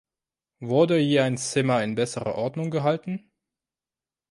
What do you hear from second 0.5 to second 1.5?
Wurde je ein